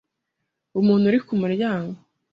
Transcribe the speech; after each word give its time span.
Umuntu 0.79 1.05
uri 1.09 1.19
kumuryango. 1.27 1.95